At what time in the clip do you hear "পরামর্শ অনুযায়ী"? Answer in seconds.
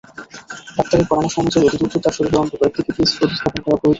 1.09-1.65